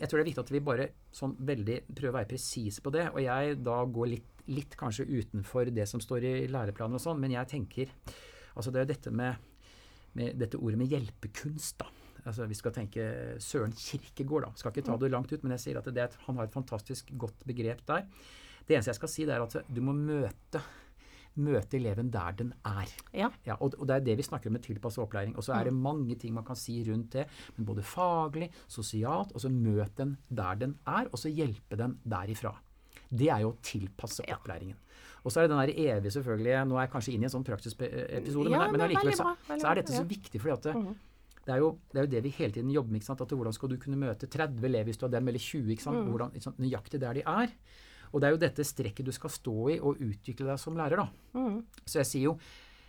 [0.00, 2.92] jeg tror det er viktig at vi bare sånn veldig prøver å være presise på
[2.92, 3.06] det.
[3.14, 7.20] Og jeg da går litt, litt kanskje utenfor det som står i læreplanen og sånn,
[7.22, 7.94] men jeg tenker
[8.56, 9.36] Altså det er dette med,
[10.16, 11.90] med dette ordet med hjelpekunst, da.
[12.26, 13.04] Altså Vi skal tenke
[13.42, 14.50] Søren Kirkegård, da.
[14.58, 16.52] Skal ikke ta det langt ut, men jeg sier at det er han har et
[16.56, 18.06] fantastisk godt begrep der.
[18.66, 20.60] Det eneste jeg skal si, det er at du må møte
[21.36, 22.88] Møte eleven der den er.
[23.12, 23.26] Ja.
[23.44, 25.34] Ja, og, og det er det vi snakker om med tilpasset opplæring.
[25.36, 27.26] Og så er det mange ting man kan si rundt det,
[27.58, 31.98] men både faglig, sosialt, og så møt den der den er, og så hjelpe den
[32.08, 32.54] derifra.
[33.12, 34.38] Det er jo å tilpasse Ja.
[34.40, 34.76] opplæringen.
[35.24, 37.34] Og så er det den der evige, selvfølgelig Nå er jeg kanskje inne i en
[37.36, 40.74] sånn praksisepisode, men, men men allikevel så, så er dette så viktig, fordi at det,
[40.74, 40.96] Mhm.
[41.46, 43.00] Det er, jo, det er jo det vi hele tiden jobber med.
[43.00, 43.20] ikke sant?
[43.22, 45.70] At Hvordan skal du kunne møte 30 elever hvis du har dem, eller 20?
[45.70, 45.84] ikke Mm.
[45.86, 46.08] sant?
[46.10, 46.58] Hvordan, ikke sant?
[46.58, 47.52] Nøyaktig der de er.
[48.12, 50.96] Og det er jo dette strekket du skal stå i og utvikle deg som lærer.
[50.96, 51.08] da.
[51.38, 51.60] Mm.
[51.86, 52.38] Så jeg sier jo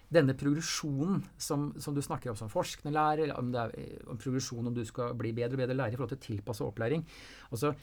[0.09, 3.97] denne progresjonen som, som du snakker om som forskende lærer, eller om det er eh,
[4.07, 7.03] om progresjon om du skal bli bedre og bedre lærer i forhold til tilpassa opplæring
[7.51, 7.73] altså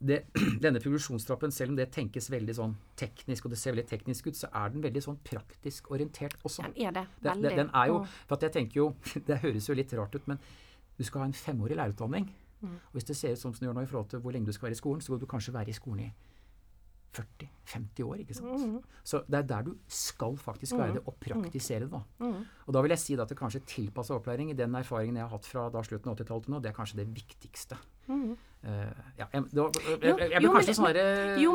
[0.00, 0.24] det,
[0.64, 4.36] Denne progresjonstrappen, selv om det tenkes veldig sånn teknisk, og det ser veldig teknisk ut,
[4.38, 6.62] så er den veldig sånn praktisk orientert også.
[6.68, 7.06] Den er det.
[7.22, 7.42] Veldig.
[7.48, 8.06] den, den er jo, Mm.
[8.28, 8.94] for at jeg tenker jo,
[9.26, 10.38] Det høres jo litt rart ut, men
[10.98, 12.30] du skal ha en femårig lærerutdanning.
[12.60, 12.74] Mm.
[12.74, 14.52] Og hvis det ser ut som det gjør nå i forhold til hvor lenge du
[14.52, 16.12] skal være i skolen, så vil du kanskje være i skolen i
[17.14, 18.16] 40-50 år.
[18.22, 18.64] ikke sant?
[18.66, 18.80] Mm.
[19.06, 21.90] Så det er der du skal faktisk være det, og praktisere det.
[21.92, 22.00] da.
[22.20, 22.42] Mm.
[22.66, 25.30] Og da vil jeg si at det kanskje tilpassa opplæring, i den erfaringen jeg har
[25.32, 27.78] hatt fra da slutten av 80-tallet til nå, det er kanskje det viktigste.
[28.08, 31.02] Eh, ja, jeg, det var, jeg, jeg, jeg jo, kanskje snarere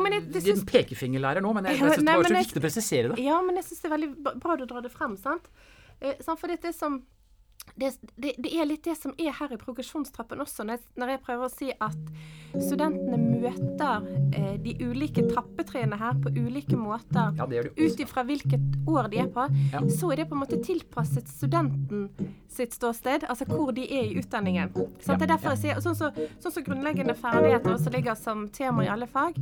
[0.14, 3.08] det- det syns- pekefingerlærer nå, men jeg, jeg syns det var så viktig å presisere
[3.14, 3.18] det.
[3.24, 5.50] Ja, men jeg syns det er veldig bra du drar det frem, sant.
[6.00, 6.40] Eh, sant?
[6.40, 7.02] For det er som
[7.76, 11.12] det, det, det er litt det som er her i progresjonstrappen også, når jeg, når
[11.14, 12.12] jeg prøver å si at
[12.62, 14.04] studentene møter
[14.36, 17.32] eh, de ulike trappetrinnene her på ulike måter.
[17.38, 19.82] Ja, Ut ifra hvilket år de er på, Ja.
[19.90, 22.06] så er det på en måte tilpasset studenten
[22.54, 24.70] sitt ståsted, altså hvor de er i utdanningen.
[25.02, 25.18] Sant?
[25.18, 28.84] Det er derfor jeg sier, Sånn som sånn som grunnleggende ferdigheter også ligger som tema
[28.86, 29.34] i alle fag,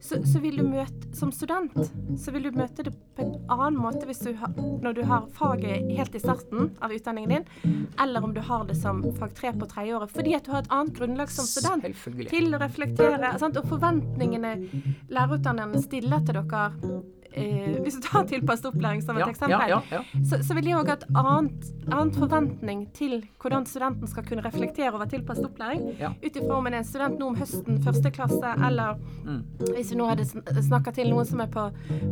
[0.00, 1.72] så, så vil du møte som student
[2.18, 4.52] så vil du møte det på en annen måte du har,
[4.82, 7.46] når du har faget helt i starten av utdanningen din,
[8.00, 10.72] eller om du har det som fag tre på tredjeåret, fordi at du har et
[10.74, 11.86] annet grunnlag som student
[12.30, 13.34] til å reflektere.
[13.40, 13.58] Sant?
[13.60, 14.54] Og forventningene
[15.12, 16.66] lærerutdannerne stiller til dere
[17.34, 20.00] eh, Hvis du tar tilpasset opplæring som et Ja, eksempel, ja, ja.
[20.24, 24.44] Så, så vil de òg ha et annet, annet forventning til hvordan studenten skal kunne
[24.46, 25.82] reflektere over tilpasset opplæring.
[26.00, 26.12] Ja.
[26.22, 28.94] Ut ifra om en er en student nå om høsten, første klasse, eller
[29.24, 29.38] Mm.
[29.74, 30.24] hvis vi nå hadde
[30.62, 31.62] snakka til noen som er på,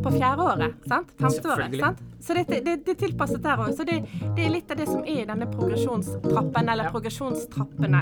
[0.03, 1.11] på fjerde året, sant?
[1.21, 1.75] Femte året.
[1.79, 1.99] Sant?
[2.23, 3.73] Så det, det, det er tilpasset der òg.
[3.77, 3.99] Så det,
[4.35, 8.01] det er litt av det som er i denne progresjonstrappen, eller progresjonstrappene.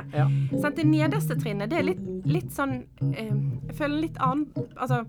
[0.61, 0.75] Sant?
[0.79, 2.77] Det nederste trinnet, det er litt, litt sånn
[3.11, 3.33] eh,
[3.67, 5.01] Jeg føler litt annen Altså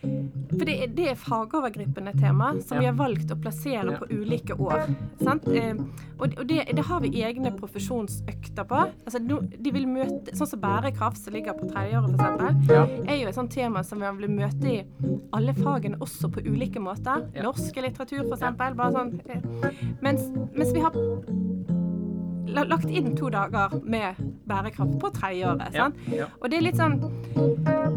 [0.00, 4.56] For det, er- det er fagovergripende tema som vi har valgt å plassere på ulike
[4.58, 4.86] år.
[5.22, 5.46] Sant?
[5.48, 5.74] Eh,
[6.18, 8.80] og det, det har vi egne profesjonsøkter på.
[9.06, 12.82] Altså, de vil møte Sånn som bærekraft, som ligger på tredjeåret f.eks., Ja.
[13.06, 14.84] er jo et sånt tema som vi vil møte i
[15.32, 17.26] alle fagene også på ulike måter.
[17.34, 17.42] Ja.
[17.46, 18.56] Norsk litteratur f.eks.
[18.56, 19.40] Bare sånn eh,
[20.02, 20.92] mens, mens vi har
[22.46, 25.74] lagt inn to dager med bærekraft på tredjeåret.
[25.76, 26.28] Ja, ja.
[26.40, 26.98] Og det er litt sånn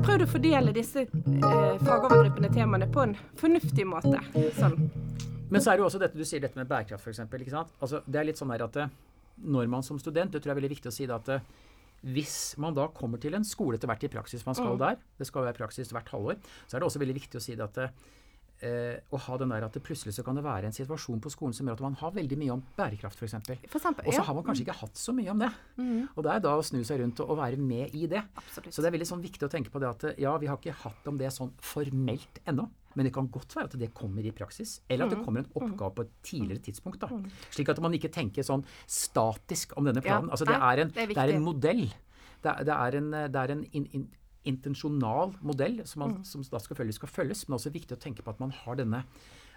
[0.04, 4.20] Prøvd å fordele disse eh, fagovergripende temaene på en fornuftig måte.
[4.58, 4.76] Sånn.
[5.50, 7.22] Men så er det jo også dette du sier, dette med bærekraft, f.eks.
[7.80, 8.80] Altså, det er litt sånn at
[9.44, 11.46] når man som student Det tror jeg er veldig viktig å si da at eh,
[12.14, 15.28] hvis man da kommer til en skole etter hvert i praksis man skal der, det
[15.30, 16.36] skal være praksis hvert halvår,
[16.68, 17.80] så er det også veldig viktig å si det at
[18.66, 21.32] eh, å ha den der at det plutselig så kan det være en situasjon på
[21.34, 23.36] skolen som gjør at man har veldig mye om bærekraft f.eks.
[23.40, 24.26] Og så ja.
[24.28, 25.50] har man kanskje ikke hatt så mye om det.
[26.16, 28.24] Og det er da å snu seg rundt og, og være med i det.
[28.40, 28.72] Absolutt.
[28.74, 30.78] Så det er veldig sånn viktig å tenke på det at ja, vi har ikke
[30.86, 32.70] hatt om det sånn formelt ennå.
[32.94, 35.50] Men det kan godt være at det kommer i praksis, eller at det kommer en
[35.58, 37.02] oppgave på et tidligere tidspunkt.
[37.02, 37.10] da.
[37.50, 40.30] Slik at man ikke tenker sånn statisk om denne Ja, planen.
[40.30, 41.88] altså det er en, det er det er en modell.
[42.44, 44.08] Det er, det er en, er en in, in,
[44.50, 48.04] intensjonal modell som, man, som da selvfølgelig skal følges, men det er også viktig å
[48.04, 49.04] tenke på at man har denne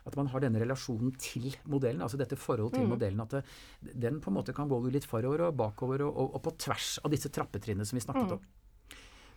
[0.07, 3.25] at man har denne relasjonen til modellen, altså dette forholdet til modellen.
[3.25, 6.45] At det, den på en måte kan gå litt forover og bakover og, og, og
[6.45, 8.45] på tvers av disse trappetrinnene som vi snakket om.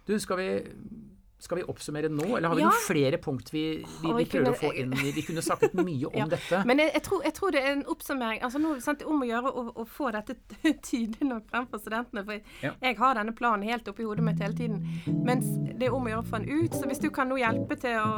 [0.05, 0.49] Du, skal vi,
[1.39, 2.67] skal vi oppsummere nå, eller har vi Ja.
[2.69, 3.61] noen flere punkt vi,
[4.01, 4.91] vi, vi prøver å få inn?
[4.91, 6.25] Vi kunne snakket mye om Ja.
[6.27, 6.63] dette.
[6.67, 8.41] Men jeg, jeg, tror, jeg tror det er en oppsummering.
[8.43, 10.35] altså nå, sant, om å gjøre å, få dette
[10.89, 12.25] tydelig nok frem for studentene.
[12.27, 12.73] For Ja.
[12.81, 14.83] jeg har denne planen helt oppi hodet mitt hele tiden.
[15.25, 15.45] Mens
[15.79, 16.73] det er om å gjøre å få den ut.
[16.75, 18.09] Så hvis du kan nå hjelpe til å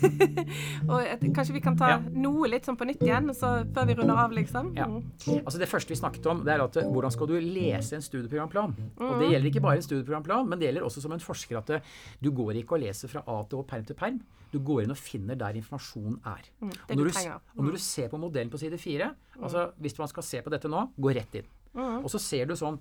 [0.90, 3.94] og et, Kanskje vi kan ta noe litt sånn på nytt igjen så før vi
[3.98, 4.72] runder av, liksom.
[4.76, 4.86] Ja.
[4.90, 5.04] Mm.
[5.44, 8.74] Altså Det første vi snakket om, det er at hvordan skal du lese en studieprogramplan?
[8.98, 9.18] Og Mm.
[9.20, 11.80] Det gjelder ikke bare en studieprogramplan, men det gjelder også som en forsker at eh,
[12.22, 14.20] du går ikke og leser fra A til Å, perm til perm.
[14.50, 16.48] Du går inn og finner der informasjonen er.
[16.58, 17.12] Mm, og, når du.
[17.12, 17.52] Mm.
[17.54, 20.50] og når du ser på modellen på side fire, altså hvis man skal se på
[20.50, 21.52] dette nå, gå rett inn.
[21.76, 22.00] Mm.
[22.02, 22.80] Og så ser du sånn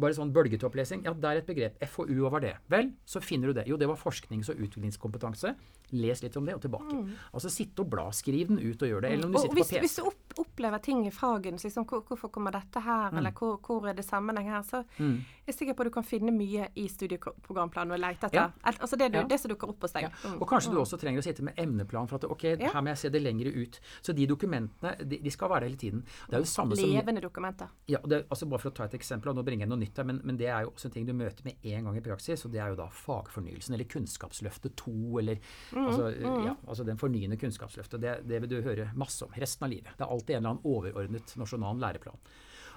[0.00, 1.02] bare sånn bølgetopplesing.
[1.04, 1.76] Ja, det er et begrep.
[1.92, 2.54] FoU, hva var det?
[2.72, 3.66] Vel, så finner du det.
[3.68, 5.54] Jo, det var forsknings- og utviklingskompetanse.
[5.92, 6.96] Les litt om det, og tilbake.
[7.32, 8.08] Altså sitte og bla.
[8.10, 9.10] Skriv den ut og gjør det.
[9.12, 9.44] Eller om du Mm.
[9.44, 12.50] Og sitter hvis, på hvis du opp, opplever ting i fagene, liksom, hvor, hvorfor kommer
[12.52, 13.18] dette her, Mm.
[13.18, 16.02] eller hvor, hvor er det sammenheng her, så er jeg sikker på at du kan
[16.02, 18.34] finne mye i studieprogramplanen og lete etter.
[18.34, 18.50] Ja.
[18.80, 19.24] Altså det, du, Ja.
[19.24, 20.02] det som dukker opp hos deg.
[20.02, 20.08] Ja.
[20.24, 20.40] Mm.
[20.42, 22.98] Og kanskje du også trenger å sitte med emneplan for at ok, her må jeg
[22.98, 23.78] se det lengre ut.
[24.02, 26.04] Så de dokumentene, de, de skal være der hele tiden.
[26.28, 27.68] Det er jo samme som Levende dokumenter.
[27.88, 29.96] ja, det, altså Bare for å ta et eksempel, og nå bringer jeg noe nytt
[29.96, 32.00] her, men, men det er jo også en ting du møter med en gang i
[32.00, 35.38] praksis, og det er jo da fagfornyelsen, eller Kunnskapsløftet 2, eller
[35.80, 36.08] altså,
[36.44, 38.00] ja, altså den fornyende Kunnskapsløftet.
[38.02, 39.92] Det, det vil du høre masse om resten av livet.
[39.98, 42.24] Det er alltid en eller annen overordnet nasjonal læreplan.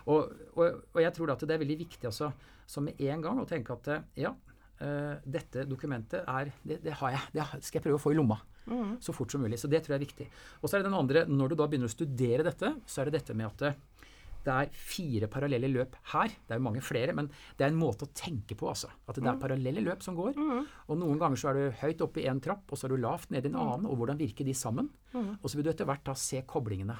[0.07, 2.29] Og, og, og jeg tror at det er veldig viktig altså,
[2.67, 4.35] så med en gang å tenke at eh, ja,
[4.77, 8.17] Uh, dette dokumentet er det, det har jeg, det skal jeg prøve å få i
[8.19, 8.35] lomma
[8.99, 9.59] så fort som mulig.
[9.59, 10.27] Så det tror jeg er viktig.
[10.61, 13.09] Og så er det den andre, når du da begynner å studere dette, så er
[13.09, 13.79] det dette med at
[14.47, 16.31] det er fire parallelle løp her.
[16.47, 17.27] Det er jo mange flere, men
[17.59, 18.89] det er en måte å tenke på, altså.
[19.07, 20.39] At det er parallelle løp som går.
[20.87, 23.03] Og noen ganger så er du høyt oppe i én trapp, og så er du
[23.03, 23.85] lavt nede i en annen.
[23.91, 24.89] Og hvordan virker de sammen?
[25.41, 26.95] Og så vil du etter hvert da se koblingene.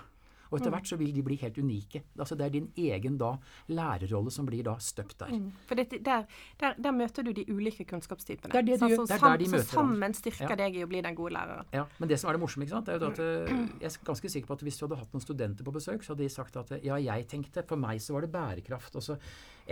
[0.51, 2.03] Og etter hvert så vil de bli helt unike.
[2.19, 3.33] Altså Det er din egen da
[3.67, 5.33] lærerrolle som blir da støpt der.
[5.67, 6.23] For det, der,
[6.59, 8.51] der, der møter du de ulike kunnskapstypene.
[8.53, 9.63] Det er det du så, er sam- der de hverandre.
[9.73, 10.55] sammen styrker Ja.
[10.55, 11.65] deg i å bli den gode læreren.
[11.73, 13.97] Ja, Men det som er det morsomme, ikke sant, er jo at eh, jeg er
[14.05, 16.29] ganske sikker på at hvis du hadde hatt noen studenter på besøk, så hadde de
[16.29, 18.95] sagt at ja, jeg tenkte For meg så var det bærekraft.
[18.95, 19.17] Og så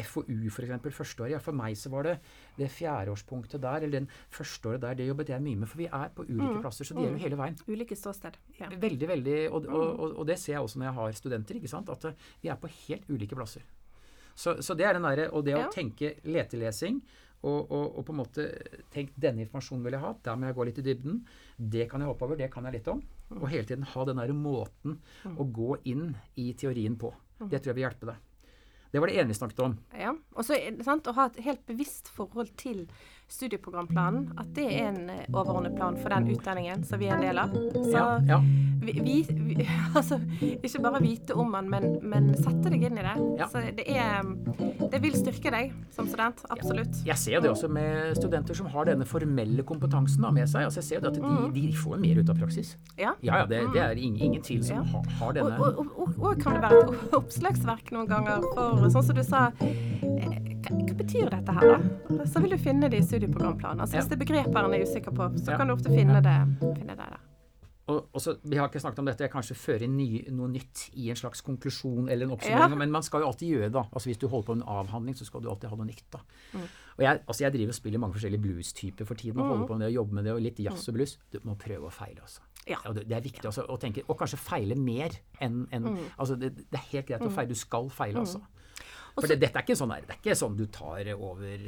[0.03, 0.73] FoU, f.eks.
[0.97, 1.36] førsteåret.
[1.36, 2.15] Ja, for meg så var det
[2.58, 4.97] det fjerdeårspunktet der, eller den første året der.
[4.99, 5.71] Det jobbet jeg mye med.
[5.71, 7.58] For vi er på ulike plasser, så det gjelder jo hele veien.
[7.67, 8.39] Ulike ståsted.
[8.60, 8.69] Ja.
[8.69, 11.71] Veldig, veldig, og, og, og, og det ser jeg også når jeg har studenter, ikke
[11.71, 13.65] sant, at eh, vi er på helt ulike plasser.
[14.36, 16.97] Så, så det er den derre Og det å tenke letelesing
[17.45, 18.45] og, og, og på en måte
[18.93, 21.19] tenk denne informasjonen vil jeg ha, der må jeg gå litt i dybden.
[21.55, 23.03] Det kan jeg hoppe over, det kan jeg litt om.
[23.38, 24.97] Og hele tiden ha den der måten
[25.29, 26.10] å gå inn
[26.41, 27.13] i teorien på.
[27.38, 28.24] Det tror jeg vil hjelpe deg.
[28.95, 29.73] Det var det ene vi snakket om.
[29.99, 30.13] Ja.
[30.39, 30.55] Og så
[30.88, 32.86] sant, å ha et helt bevisst forhold til
[33.31, 34.29] studieprogramplanen.
[34.39, 37.41] At det er en eh, overordnet plan for den utdanningen som vi er en del
[37.41, 37.55] av.
[37.73, 38.41] Så Ja, ja.
[38.85, 39.55] Vi, vi,
[39.97, 40.19] altså,
[40.61, 43.15] ikke bare vite om den, men, men sette deg inn i det.
[43.39, 43.47] Ja.
[43.49, 44.27] Så det er
[44.91, 46.43] Det vil styrke deg som student.
[46.53, 47.01] Absolutt.
[47.07, 50.67] Jeg ser det også med studenter som har denne formelle kompetansen da med seg.
[50.69, 52.75] Altså jeg ser det at de, de får mer ut av praksis.
[52.99, 53.15] Ja.
[53.25, 56.43] Ja, det, det er ingen, ingen tvil som har, har denne og, og, og, og
[56.43, 61.30] kan det være et oppslagsverk noen ganger for Sånn som du sa eh, Hva, betyr
[61.30, 62.25] dette her, da?
[62.25, 63.82] Så vil du finne det i studieprogramplanen.
[63.86, 63.97] Altså.
[63.99, 66.95] Hvis det er begreper en er usikker på, så kan du ofte finne det, finne
[66.95, 67.17] det der.
[67.88, 70.47] Og, og så, Vi har ikke snakket om dette, jeg kanskje fører inn ny, noe
[70.49, 72.80] nytt i en slags konklusjon eller en oppsummering, Ja.
[72.82, 73.84] men man skal jo alltid gjøre det.
[73.93, 76.01] Altså Hvis du holder på med en avhandling, så skal du alltid ha noe nytt.
[76.12, 76.19] da.
[76.56, 76.63] Mm.
[76.97, 79.78] Og jeg, altså jeg driver og spiller mange forskjellige blues-typer for tiden, og holder på
[79.78, 81.17] med det og jobber med det, og litt jazz og blues.
[81.32, 82.41] Du må prøve å feile, altså.
[82.65, 82.78] Ja.
[82.84, 85.99] Ja, det, det er viktig altså, å tenke, og kanskje feile mer enn en, Mm.
[86.17, 88.41] altså det, det er helt greit å feile, du skal feile, altså.
[89.15, 91.61] For det, dette er ikke sånn der, det er ikke sånn du tar over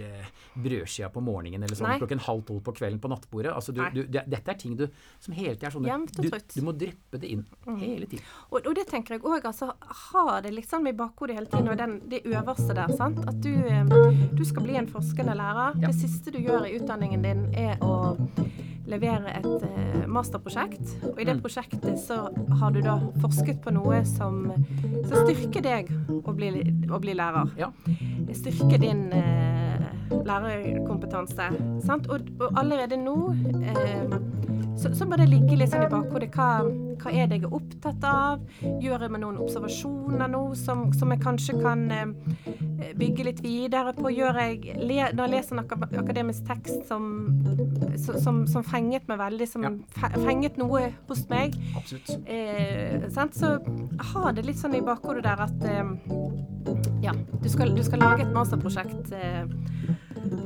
[0.59, 1.99] brødskia på morgenen eller sånn Nei.
[2.01, 3.53] klokken halv tolv på kvelden på nattbordet.
[3.53, 4.83] Altså du, du, det, dette er ting du
[5.23, 6.27] som hele tiden er sånn du,
[6.57, 7.45] du må dryppe det inn
[7.79, 8.25] hele tiden.
[8.51, 9.71] Og, og det tenker jeg òg, altså.
[10.11, 12.91] Ha det liksom i bakhodet hele tiden, og den, det øverste der.
[12.99, 13.23] sant?
[13.27, 15.79] At du, eh, du skal bli en forskende lærer.
[15.79, 15.87] Ja.
[15.87, 18.15] Det siste du gjør i utdanningen din, er å
[18.87, 20.93] levere et eh, masterprosjekt.
[21.13, 21.41] Og i det Mm.
[21.43, 24.47] prosjektet så har du da forsket på noe som,
[25.05, 25.91] som styrker deg
[26.23, 26.51] å bli,
[26.89, 27.51] å bli lærer.
[27.59, 27.71] Ja.
[28.33, 29.87] Styrker din eh,
[30.25, 31.49] lærerkompetanse.
[31.85, 32.07] Sant?
[32.09, 33.17] Og, og allerede nå
[33.61, 34.17] eh,
[34.77, 36.29] så, så må det ligge litt sånn i bakhodet.
[36.35, 36.47] Hva,
[37.01, 38.43] hva er det jeg er opptatt av?
[38.81, 43.93] Gjør jeg meg noen observasjoner nå som, som jeg kanskje kan eh, bygge litt videre
[43.97, 44.11] på?
[44.13, 47.09] Gjør jeg, når jeg leser en aka- akademisk tekst som,
[48.23, 49.73] som, som fenget meg veldig, som Ja.
[50.21, 51.55] fenget noe hos meg,
[52.25, 53.35] eh, sant?
[53.37, 53.57] så
[54.13, 55.83] ha det litt sånn i bakhodet der at eh,
[57.03, 59.43] ja, du skal, du skal lage et masterprosjekt eh,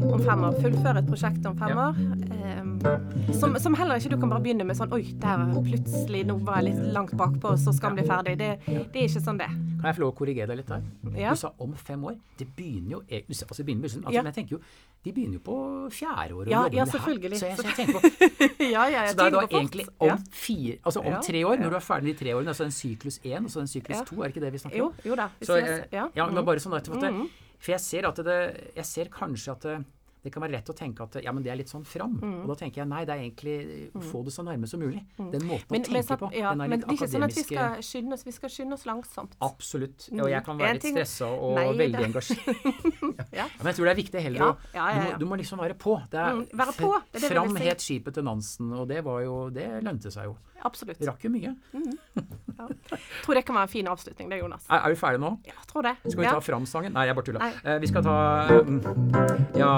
[0.05, 0.57] om fem år.
[0.61, 1.89] Fullføre et prosjekt om fem Ja.
[1.89, 2.01] år.
[2.31, 2.60] Eh,
[3.39, 6.61] som, som heller ikke du kan bare begynne med sånn Oi, der plutselig, nå var
[6.61, 8.33] jeg litt langt bakpå, så skal den bli ferdig.
[8.39, 9.49] Det, det er ikke sånn det.
[9.81, 10.87] Kan jeg få lov å korrigere deg litt der?
[11.17, 11.33] Ja.
[11.35, 12.17] Du sa om fem år.
[12.37, 14.23] Det begynner jo e- altså, begynner, altså, Ja.
[14.31, 14.61] Jeg tenker jo
[15.05, 15.55] De begynner jo på
[15.93, 16.51] fjerde året.
[16.51, 17.37] Ja, jobber ja, med det her.
[17.41, 20.75] Så jeg, så jeg tenker på ja, ja, Så da er det egentlig om fire
[20.83, 23.45] Altså om tre år, når du er ferdig de tre årene, altså en syklus én
[23.45, 24.99] og så en syklus to, er det ikke det vi snakker om?
[25.05, 25.29] jo da.
[25.39, 26.25] vi Så, jeg, eh, ja, ja.
[26.29, 26.45] men mm.
[26.45, 27.29] bare sånn at, at Mhm.
[27.61, 28.37] For jeg ser at det
[28.75, 29.75] Jeg ser kanskje at det,
[30.23, 32.13] det kan være lett å tenke at ja, men det er litt sånn fram.
[32.21, 32.35] Mm.
[32.43, 33.55] Og da tenker jeg nei, det er egentlig
[34.11, 35.01] få det så nærme som mulig.
[35.17, 36.29] Den måten Men, å tenke på.
[36.37, 38.53] ja, den er men det er ikke sånn at vi skal skynde oss, vi skal
[38.53, 39.33] skynde oss langsomt.
[39.41, 40.07] Absolutt.
[40.11, 40.21] Mm.
[40.25, 42.47] Og jeg kan være litt stressa og Nei, veldig det- engasjert.
[43.31, 43.45] Ja.
[43.61, 45.93] Men jeg tror det er viktig heller å ja, du, du må liksom være på.
[46.11, 49.01] Det er, Mm, være på, det er det Fram het skipet til Nansen, og det
[49.03, 50.35] var jo Det lønte seg jo.
[50.63, 50.99] Absolutt.
[51.07, 51.55] Rakk jo mye.
[52.61, 52.67] Ja.
[53.23, 54.67] Tror det kan være en fin avslutning, det, Jonas.
[54.69, 55.31] Er, er vi ferdige nå?
[55.49, 55.95] Ja, tror det.
[56.03, 56.93] Skal vi ta Fram-sangen?
[56.93, 57.39] Nei, jeg bare tulla.
[57.41, 57.55] Nei.
[57.65, 58.17] Eh, vi skal ta
[58.67, 59.71] mm, ja,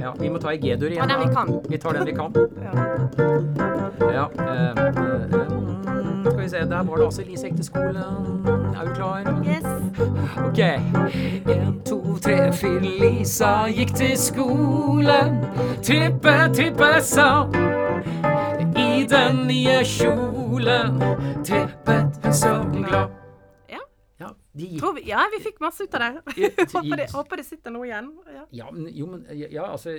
[0.00, 1.08] ja, vi må ta i G-dur igjen.
[1.08, 1.60] Den vi kan.
[1.68, 2.32] Vi tar den vi kan.
[2.62, 2.72] Ja.
[4.12, 4.28] Ja.
[4.38, 5.64] eh, eh,
[6.24, 8.46] skal vi se, der var det altså Elise Ekteskolen.
[8.76, 9.42] Er du klar?
[9.46, 9.64] Yes.
[10.46, 10.58] Ok.
[11.48, 12.80] En, to, tre, fire.
[12.80, 15.44] Lisa gikk til skolen.
[15.82, 17.46] Trippe, trippe, sa.
[18.76, 21.02] I den nye kjolen
[21.44, 23.23] trippet hun så glad.
[24.22, 24.30] Ja.
[24.54, 26.10] De gikk vi, ja, vi fikk masse ut av det
[26.74, 28.12] håper, det håper det sitter noe igjen.
[28.30, 28.44] Ja.
[28.60, 29.96] Ja, men, jo, men, ja, altså,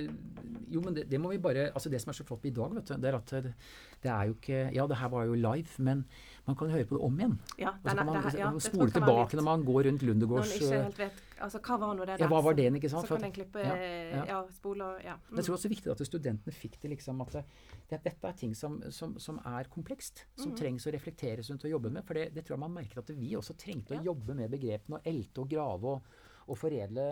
[0.72, 2.72] jo, men det, det må vi bare altså Det som er så flott i dag,
[2.74, 3.54] vet du, det er at det,
[4.02, 6.04] det er jo ikke Ja, det her var jo live, men
[6.46, 7.38] man kan høre på det om igjen.
[7.58, 10.02] Ja, Og så kan man her- ja, man spole tilbake litt, når man går rundt
[10.02, 12.22] Når man ikke øh, helt vet Altså, hva var nå det der?
[12.24, 13.04] Ja, hva var det, ikke sant?
[13.06, 14.38] Så så kan en klippe ja, ja, ja.
[14.56, 15.14] spole og Ja.
[15.30, 15.36] Mm.
[15.36, 17.44] jeg tror også det er viktig at studentene fikk det liksom at det,
[17.90, 20.24] det, dette er ting som, som, som er komplekst.
[20.36, 20.56] Som Mm.
[20.56, 22.04] trengs å reflekteres rundt og jobbe med.
[22.06, 24.96] For det, det tror jeg man merket at vi også trengte å jobbe med begrepene
[24.96, 26.02] og elte og grave og,
[26.48, 27.04] og foredle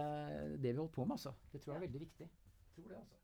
[0.62, 1.18] det vi holdt på med.
[1.18, 1.34] Altså.
[1.52, 2.28] Det tror jeg er veldig viktig.
[2.30, 3.23] Jeg tror det, altså.